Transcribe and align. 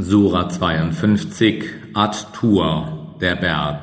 Sura 0.00 0.48
52 0.48 1.64
Ad-Tur, 1.92 3.16
der 3.20 3.34
Berg, 3.34 3.82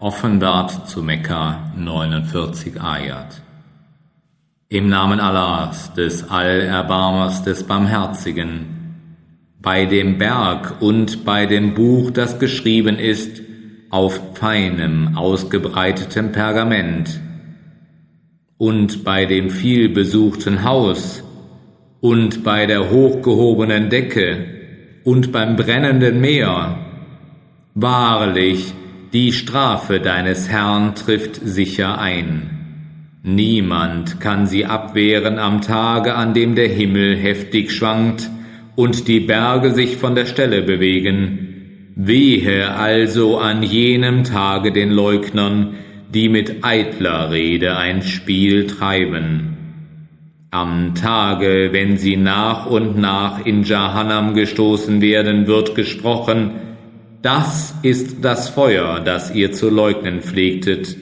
offenbart 0.00 0.88
zu 0.88 1.04
Mekka 1.04 1.72
49 1.76 2.82
Ayat. 2.82 3.40
Im 4.68 4.88
Namen 4.88 5.20
Allahs, 5.20 5.94
des 5.94 6.28
Allerbarmers, 6.28 7.44
des 7.44 7.62
Barmherzigen, 7.62 8.96
bei 9.60 9.86
dem 9.86 10.18
Berg 10.18 10.82
und 10.82 11.24
bei 11.24 11.46
dem 11.46 11.74
Buch, 11.74 12.10
das 12.10 12.40
geschrieben 12.40 12.98
ist, 12.98 13.40
auf 13.88 14.20
feinem, 14.34 15.16
ausgebreitetem 15.16 16.32
Pergament, 16.32 17.20
und 18.58 19.04
bei 19.04 19.26
dem 19.26 19.48
vielbesuchten 19.48 20.64
Haus, 20.64 21.22
und 22.00 22.42
bei 22.42 22.66
der 22.66 22.90
hochgehobenen 22.90 23.90
Decke, 23.90 24.61
und 25.04 25.32
beim 25.32 25.56
brennenden 25.56 26.20
Meer. 26.20 26.78
Wahrlich, 27.74 28.72
die 29.12 29.32
Strafe 29.32 30.00
deines 30.00 30.48
Herrn 30.48 30.94
trifft 30.94 31.36
sicher 31.36 31.98
ein. 31.98 32.52
Niemand 33.22 34.20
kann 34.20 34.46
sie 34.46 34.64
abwehren 34.64 35.38
am 35.38 35.60
Tage, 35.60 36.14
an 36.14 36.34
dem 36.34 36.54
der 36.54 36.68
Himmel 36.68 37.16
heftig 37.16 37.70
schwankt 37.70 38.28
und 38.74 39.06
die 39.06 39.20
Berge 39.20 39.72
sich 39.72 39.96
von 39.96 40.14
der 40.14 40.26
Stelle 40.26 40.62
bewegen. 40.62 41.92
Wehe 41.94 42.74
also 42.74 43.38
an 43.38 43.62
jenem 43.62 44.24
Tage 44.24 44.72
den 44.72 44.90
Leugnern, 44.90 45.74
die 46.12 46.28
mit 46.28 46.64
eitler 46.64 47.30
Rede 47.30 47.76
ein 47.76 48.02
Spiel 48.02 48.66
treiben. 48.66 49.56
Am 50.54 50.94
Tage, 50.94 51.70
wenn 51.72 51.96
sie 51.96 52.18
nach 52.18 52.66
und 52.66 52.98
nach 52.98 53.46
in 53.46 53.62
Jahannam 53.62 54.34
gestoßen 54.34 55.00
werden, 55.00 55.46
wird 55.46 55.74
gesprochen, 55.74 56.50
das 57.22 57.74
ist 57.82 58.22
das 58.22 58.50
Feuer, 58.50 59.00
das 59.00 59.34
ihr 59.34 59.52
zu 59.52 59.70
leugnen 59.70 60.20
pflegtet. 60.20 60.94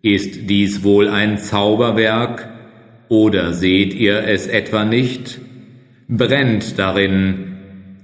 Ist 0.00 0.48
dies 0.48 0.84
wohl 0.84 1.08
ein 1.08 1.38
Zauberwerk, 1.38 2.48
oder 3.08 3.52
seht 3.52 3.94
ihr 3.94 4.22
es 4.28 4.46
etwa 4.46 4.84
nicht? 4.84 5.40
Brennt 6.06 6.78
darin, 6.78 7.56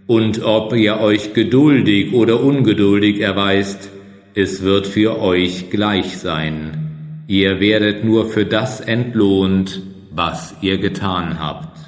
und 0.08 0.42
ob 0.42 0.74
ihr 0.74 0.98
euch 0.98 1.34
geduldig 1.34 2.14
oder 2.14 2.42
ungeduldig 2.42 3.20
erweist, 3.20 3.92
es 4.34 4.64
wird 4.64 4.88
für 4.88 5.20
euch 5.20 5.70
gleich 5.70 6.18
sein. 6.18 7.22
Ihr 7.28 7.60
werdet 7.60 8.04
nur 8.04 8.28
für 8.28 8.44
das 8.44 8.80
entlohnt, 8.80 9.91
was 10.14 10.54
ihr 10.60 10.78
getan 10.78 11.40
habt. 11.40 11.78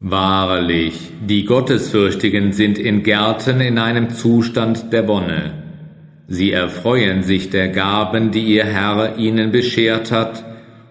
Wahrlich, 0.00 1.12
die 1.26 1.44
Gottesfürchtigen 1.44 2.52
sind 2.52 2.78
in 2.78 3.02
Gärten 3.02 3.60
in 3.60 3.78
einem 3.78 4.10
Zustand 4.10 4.92
der 4.92 5.08
Wonne. 5.08 5.62
Sie 6.26 6.52
erfreuen 6.52 7.22
sich 7.22 7.50
der 7.50 7.68
Gaben, 7.68 8.30
die 8.30 8.44
ihr 8.44 8.64
Herr 8.64 9.16
ihnen 9.18 9.50
beschert 9.50 10.10
hat, 10.10 10.44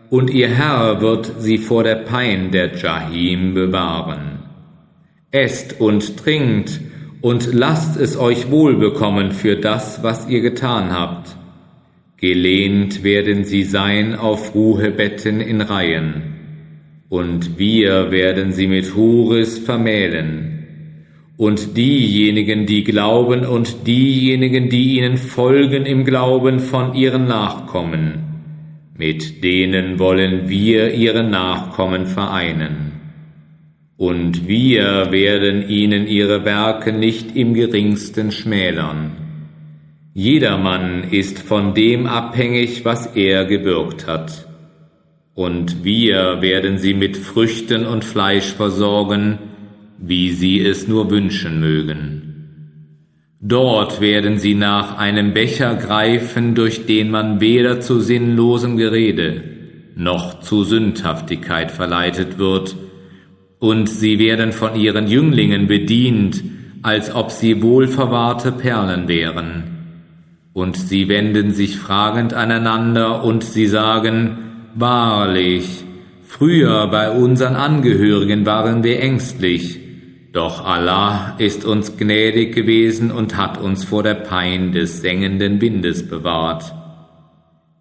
und 0.09 0.29
ihr 0.29 0.47
Herr 0.47 1.01
wird 1.01 1.31
sie 1.39 1.57
vor 1.57 1.83
der 1.83 1.95
Pein 1.95 2.51
der 2.51 2.75
Jahim 2.75 3.53
bewahren. 3.53 4.39
Esst 5.31 5.79
und 5.79 6.17
trinkt 6.17 6.79
und 7.21 7.53
lasst 7.53 7.99
es 7.99 8.15
euch 8.15 8.51
wohlbekommen 8.51 9.31
für 9.31 9.55
das, 9.55 10.03
was 10.03 10.27
ihr 10.27 10.41
getan 10.41 10.91
habt 10.91 11.35
Gelehnt 12.23 13.03
werden 13.03 13.43
sie 13.43 13.63
sein 13.63 14.15
auf 14.15 14.55
Ruhebetten 14.55 15.41
in 15.41 15.59
Reihen, 15.59 16.23
und 17.09 17.59
wir 17.59 18.11
werden 18.11 18.53
sie 18.53 18.67
mit 18.67 18.95
Hures 18.95 19.57
vermählen. 19.57 20.65
Und 21.35 21.75
diejenigen, 21.75 22.65
die 22.65 22.85
glauben, 22.85 23.45
und 23.45 23.85
diejenigen, 23.87 24.69
die 24.69 24.99
ihnen 24.99 25.17
folgen 25.17 25.85
im 25.85 26.05
Glauben 26.05 26.61
von 26.61 26.93
ihren 26.93 27.27
Nachkommen, 27.27 28.19
mit 28.97 29.43
denen 29.43 29.99
wollen 29.99 30.47
wir 30.47 30.93
ihre 30.93 31.25
Nachkommen 31.25 32.05
vereinen. 32.05 32.93
Und 33.97 34.47
wir 34.47 35.11
werden 35.11 35.67
ihnen 35.67 36.07
ihre 36.07 36.45
Werke 36.45 36.93
nicht 36.93 37.35
im 37.35 37.53
geringsten 37.53 38.31
schmälern. 38.31 39.22
Jedermann 40.15 41.05
ist 41.09 41.39
von 41.39 41.73
dem 41.73 42.05
abhängig, 42.05 42.85
was 42.85 43.07
er 43.15 43.45
gebürgt 43.45 44.05
hat. 44.05 44.47
Und 45.33 45.83
wir 45.83 46.39
werden 46.39 46.77
sie 46.77 46.93
mit 46.93 47.17
Früchten 47.17 47.87
und 47.87 48.05
Fleisch 48.05 48.53
versorgen, 48.53 49.39
wie 49.97 50.29
sie 50.29 50.59
es 50.59 50.87
nur 50.87 51.09
wünschen 51.09 51.59
mögen. 51.59 52.19
Dort 53.41 54.01
werden 54.01 54.37
sie 54.37 54.53
nach 54.53 54.99
einem 54.99 55.33
Becher 55.33 55.73
greifen, 55.73 56.53
durch 56.53 56.85
den 56.85 57.09
man 57.09 57.41
weder 57.41 57.79
zu 57.79 57.99
sinnlosem 57.99 58.77
Gerede 58.77 59.43
noch 59.95 60.41
zu 60.41 60.63
Sündhaftigkeit 60.63 61.71
verleitet 61.71 62.37
wird, 62.37 62.75
und 63.57 63.89
sie 63.89 64.19
werden 64.19 64.51
von 64.51 64.75
ihren 64.75 65.07
Jünglingen 65.07 65.65
bedient, 65.65 66.43
als 66.83 67.15
ob 67.15 67.31
sie 67.31 67.63
wohlverwahrte 67.63 68.51
Perlen 68.51 69.07
wären 69.07 69.72
und 70.53 70.77
sie 70.77 71.09
wenden 71.09 71.51
sich 71.51 71.77
fragend 71.77 72.33
aneinander 72.33 73.23
und 73.23 73.43
sie 73.43 73.67
sagen, 73.67 74.37
Wahrlich, 74.75 75.83
früher 76.23 76.87
bei 76.87 77.11
unseren 77.11 77.55
Angehörigen 77.55 78.45
waren 78.45 78.83
wir 78.83 78.99
ängstlich, 78.99 79.79
doch 80.31 80.65
Allah 80.65 81.35
ist 81.37 81.63
uns 81.63 81.95
gnädig 81.95 82.55
gewesen 82.55 83.11
und 83.11 83.37
hat 83.37 83.59
uns 83.59 83.83
vor 83.83 84.01
der 84.01 84.15
Pein 84.15 84.71
des 84.71 85.01
sengenden 85.01 85.61
Windes 85.61 86.07
bewahrt. 86.07 86.73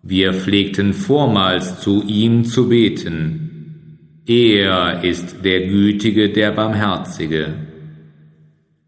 Wir 0.02 0.34
pflegten 0.34 0.92
vormals 0.92 1.80
zu 1.80 2.02
ihm 2.06 2.44
zu 2.44 2.68
beten. 2.68 4.20
Er 4.26 5.02
ist 5.02 5.42
der 5.44 5.66
Gütige, 5.66 6.28
der 6.28 6.52
Barmherzige. 6.52 7.54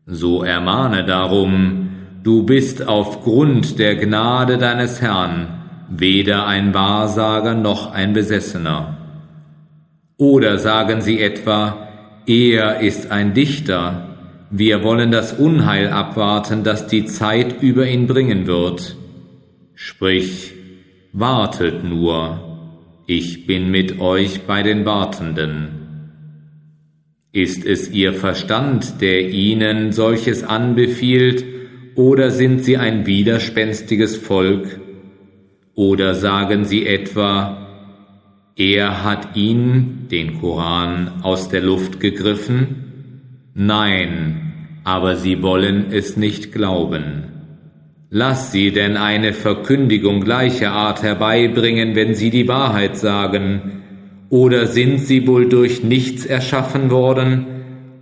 So 0.05 0.43
ermahne 0.43 1.05
darum, 1.05 1.84
Du 2.25 2.43
bist 2.43 2.89
aufgrund 2.89 3.79
der 3.79 3.97
Gnade 3.97 4.57
deines 4.57 5.03
Herrn 5.03 5.47
weder 5.91 6.47
ein 6.47 6.73
Wahrsager 6.73 7.55
noch 7.55 7.93
ein 7.93 8.15
Besessener. 8.15 8.97
Oder 10.17 10.57
sagen 10.57 11.03
sie 11.03 11.21
etwa, 11.21 11.87
er 12.27 12.81
ist 12.81 13.11
ein 13.11 13.35
Dichter, 13.35 14.17
wir 14.51 14.83
wollen 14.83 15.11
das 15.11 15.35
Unheil 15.35 15.89
abwarten, 15.89 16.65
das 16.65 16.87
die 16.87 17.05
Zeit 17.05 17.61
über 17.61 17.87
ihn 17.87 18.07
bringen 18.07 18.47
wird. 18.47 18.97
Sprich, 19.75 20.55
wartet 21.13 21.85
nur, 21.85 22.41
ich 23.07 23.47
bin 23.47 23.71
mit 23.71 24.01
euch 24.01 24.47
bei 24.47 24.63
den 24.63 24.87
Wartenden. 24.87 25.69
Ist 27.33 27.67
es 27.67 27.91
ihr 27.91 28.15
Verstand, 28.15 29.03
der 29.03 29.29
ihnen 29.29 29.93
solches 29.93 30.43
anbefiehlt, 30.43 31.45
oder 31.97 32.31
sind 32.31 32.65
sie 32.65 32.77
ein 32.77 33.07
widerspenstiges 33.07 34.17
Volk? 34.17 34.81
Oder 35.75 36.15
sagen 36.15 36.65
sie 36.65 36.87
etwa, 36.87 37.65
er 38.57 39.03
hat 39.03 39.37
ihn, 39.37 40.07
den 40.11 40.41
Koran, 40.41 41.23
aus 41.23 41.49
der 41.49 41.61
Luft 41.61 42.01
gegriffen? 42.01 43.51
Nein, 43.55 44.81
aber 44.85 45.17
sie 45.17 45.43
wollen 45.43 45.87
es 45.91 46.17
nicht 46.17 46.53
glauben. 46.53 47.25
Lass 48.11 48.53
sie 48.53 48.71
denn 48.71 48.97
eine 48.97 49.33
Verkündigung 49.33 50.21
gleicher 50.21 50.71
Art 50.71 51.03
herbeibringen, 51.03 51.97
wenn 51.97 52.15
sie 52.15 52.31
die 52.31 52.47
Wahrheit 52.47 52.97
sagen. 52.97 53.83
Oder 54.31 54.69
sind 54.69 55.01
sie 55.01 55.27
wohl 55.27 55.49
durch 55.49 55.83
nichts 55.83 56.25
erschaffen 56.25 56.91
worden? 56.91 57.47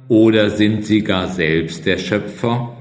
Oder 0.09 0.51
sind 0.51 0.85
sie 0.85 1.03
gar 1.03 1.29
selbst 1.29 1.87
der 1.87 1.97
Schöpfer? 1.97 2.77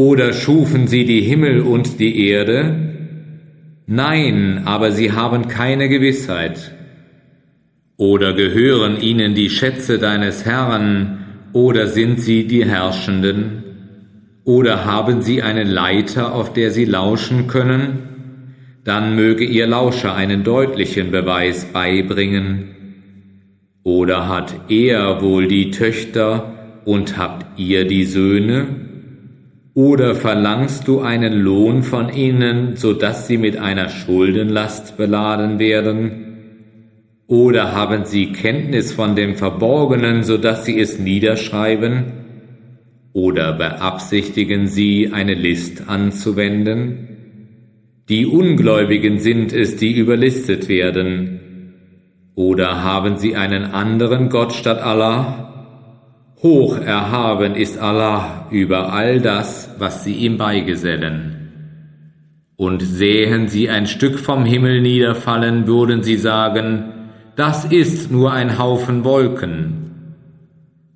Oder 0.00 0.32
schufen 0.32 0.86
sie 0.88 1.04
die 1.04 1.20
Himmel 1.20 1.60
und 1.60 2.00
die 2.00 2.26
Erde? 2.26 2.74
Nein, 3.86 4.62
aber 4.64 4.92
sie 4.92 5.12
haben 5.12 5.46
keine 5.46 5.90
Gewissheit. 5.90 6.72
Oder 7.98 8.32
gehören 8.32 8.98
ihnen 8.98 9.34
die 9.34 9.50
Schätze 9.50 9.98
deines 9.98 10.46
Herrn, 10.46 11.18
oder 11.52 11.86
sind 11.86 12.18
sie 12.18 12.46
die 12.46 12.64
Herrschenden? 12.64 13.62
Oder 14.44 14.86
haben 14.86 15.20
sie 15.20 15.42
eine 15.42 15.64
Leiter, 15.64 16.34
auf 16.34 16.54
der 16.54 16.70
sie 16.70 16.86
lauschen 16.86 17.46
können? 17.46 17.98
Dann 18.84 19.16
möge 19.16 19.44
ihr 19.44 19.66
Lauscher 19.66 20.14
einen 20.14 20.44
deutlichen 20.44 21.10
Beweis 21.10 21.66
beibringen. 21.66 22.70
Oder 23.82 24.28
hat 24.28 24.54
er 24.70 25.20
wohl 25.20 25.46
die 25.46 25.70
Töchter 25.70 26.80
und 26.86 27.18
habt 27.18 27.60
ihr 27.60 27.84
die 27.84 28.04
Söhne? 28.04 28.88
Oder 29.74 30.16
verlangst 30.16 30.88
du 30.88 31.00
einen 31.00 31.32
Lohn 31.40 31.82
von 31.82 32.12
ihnen, 32.12 32.76
so 32.76 32.92
dass 32.92 33.28
sie 33.28 33.38
mit 33.38 33.56
einer 33.56 33.88
Schuldenlast 33.88 34.96
beladen 34.96 35.58
werden? 35.58 36.26
Oder 37.28 37.72
haben 37.72 38.04
sie 38.04 38.32
Kenntnis 38.32 38.92
von 38.92 39.14
dem 39.14 39.36
Verborgenen, 39.36 40.24
so 40.24 40.36
dass 40.36 40.64
sie 40.64 40.80
es 40.80 40.98
niederschreiben? 40.98 42.12
Oder 43.12 43.52
beabsichtigen 43.52 44.66
sie, 44.66 45.10
eine 45.12 45.34
List 45.34 45.88
anzuwenden? 45.88 47.06
Die 48.08 48.26
Ungläubigen 48.26 49.20
sind 49.20 49.52
es, 49.52 49.76
die 49.76 49.96
überlistet 49.96 50.68
werden. 50.68 51.40
Oder 52.34 52.82
haben 52.82 53.18
sie 53.18 53.36
einen 53.36 53.64
anderen 53.64 54.30
Gott 54.30 54.52
statt 54.52 54.82
Allah? 54.82 55.49
Hoch 56.42 56.78
erhaben 56.78 57.54
ist 57.54 57.78
Allah 57.78 58.46
über 58.50 58.94
all 58.94 59.20
das, 59.20 59.74
was 59.78 60.04
sie 60.04 60.14
ihm 60.14 60.38
beigesellen. 60.38 61.36
Und 62.56 62.82
sähen 62.82 63.48
sie 63.48 63.68
ein 63.68 63.86
Stück 63.86 64.18
vom 64.18 64.46
Himmel 64.46 64.80
niederfallen, 64.80 65.66
würden 65.66 66.02
sie 66.02 66.16
sagen, 66.16 66.92
das 67.36 67.66
ist 67.66 68.10
nur 68.10 68.32
ein 68.32 68.58
Haufen 68.58 69.04
Wolken. 69.04 69.80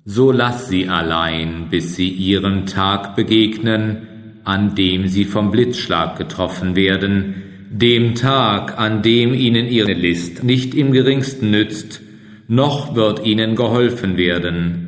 So 0.03 0.31
lass 0.31 0.67
sie 0.67 0.87
allein, 0.87 1.67
bis 1.69 1.95
sie 1.95 2.09
ihrem 2.09 2.65
Tag 2.65 3.15
begegnen, 3.15 4.41
an 4.43 4.73
dem 4.73 5.07
sie 5.07 5.25
vom 5.25 5.51
Blitzschlag 5.51 6.17
getroffen 6.17 6.75
werden, 6.75 7.43
dem 7.71 8.15
Tag, 8.15 8.79
an 8.79 9.03
dem 9.03 9.33
ihnen 9.33 9.67
ihre 9.67 9.93
List 9.93 10.43
nicht 10.43 10.73
im 10.73 10.91
geringsten 10.91 11.51
nützt, 11.51 12.01
noch 12.47 12.95
wird 12.95 13.25
ihnen 13.25 13.55
geholfen 13.55 14.17
werden. 14.17 14.84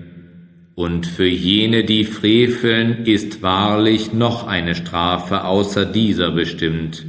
Und 0.78 1.08
für 1.08 1.26
jene, 1.26 1.86
die 1.86 2.04
freveln, 2.04 3.04
ist 3.06 3.42
wahrlich 3.42 4.14
noch 4.14 4.46
eine 4.46 4.76
Strafe 4.76 5.44
außer 5.44 5.88
dieser 5.88 6.30
bestimmt. 6.30 7.04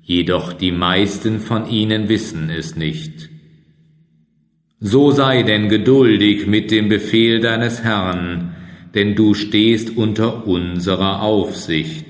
Jedoch 0.00 0.52
die 0.52 0.70
meisten 0.70 1.40
von 1.40 1.68
ihnen 1.68 2.08
wissen 2.08 2.50
es 2.50 2.76
nicht. 2.76 3.30
So 4.78 5.10
sei 5.10 5.42
denn 5.42 5.68
geduldig 5.68 6.46
mit 6.46 6.70
dem 6.70 6.88
Befehl 6.88 7.40
deines 7.40 7.82
Herrn, 7.82 8.54
denn 8.94 9.16
du 9.16 9.34
stehst 9.34 9.96
unter 9.96 10.46
unserer 10.46 11.20
Aufsicht. 11.20 12.06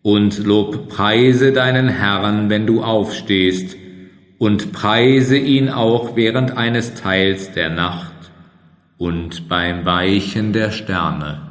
Und 0.00 0.46
lob 0.46 0.88
preise 0.88 1.52
deinen 1.52 1.90
Herrn, 1.90 2.48
wenn 2.48 2.66
du 2.66 2.82
aufstehst, 2.82 3.76
und 4.38 4.72
preise 4.72 5.36
ihn 5.36 5.68
auch 5.68 6.16
während 6.16 6.56
eines 6.56 6.94
Teils 6.94 7.52
der 7.52 7.68
Nacht 7.68 8.09
und 9.00 9.48
beim 9.48 9.86
Weichen 9.86 10.52
der 10.52 10.70
Sterne. 10.70 11.49